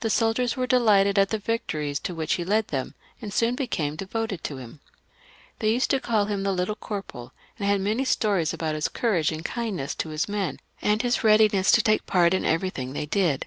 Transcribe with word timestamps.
The 0.00 0.08
soldiers 0.08 0.56
were 0.56 0.66
delighted 0.66 1.18
at 1.18 1.28
the 1.28 1.36
victories 1.38 2.00
to 2.00 2.14
which 2.14 2.36
he 2.36 2.46
led 2.46 2.68
them, 2.68 2.94
and 3.20 3.30
soon 3.30 3.54
became 3.56 3.94
devoted 3.94 4.42
to 4.44 4.56
him. 4.56 4.80
They 5.58 5.70
used 5.70 5.90
to 5.90 6.00
caU 6.00 6.24
him 6.24 6.44
the 6.44 6.50
Little 6.52 6.74
Corporal, 6.74 7.34
and 7.58 7.68
had 7.68 7.82
many 7.82 8.06
stories 8.06 8.54
about 8.54 8.74
his 8.74 8.88
courage 8.88 9.30
and 9.30 9.44
kindness 9.44 9.94
to 9.96 10.08
his 10.08 10.30
men, 10.30 10.60
and 10.80 11.02
his 11.02 11.22
readiness 11.22 11.70
to 11.72 11.82
take 11.82 12.06
part 12.06 12.32
in 12.32 12.46
everything 12.46 12.94
they 12.94 13.04
did. 13.04 13.44